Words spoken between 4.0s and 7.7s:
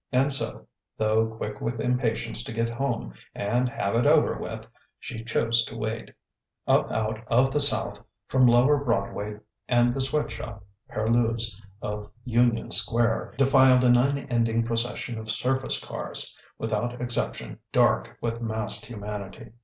over with," she chose to wait. Up out of the